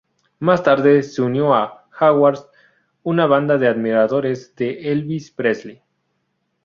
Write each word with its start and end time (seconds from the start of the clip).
Más 0.39 0.63
tarde 0.63 1.03
se 1.03 1.21
unió 1.21 1.53
a 1.53 1.85
"Jaguars", 1.91 2.47
una 3.03 3.27
banda 3.27 3.59
de 3.59 3.67
admiradores 3.67 4.55
de 4.55 4.91
Elvis 4.91 5.29
Presley. 5.29 5.83